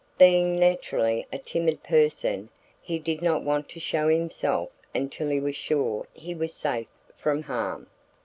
[0.17, 2.49] Being naturally a timid person
[2.81, 7.43] he did not want to show himself until he was sure he was safe from
[7.43, 7.85] harm.